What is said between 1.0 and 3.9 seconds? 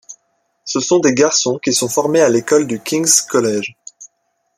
garçons qui sont formés à l'école du King's College.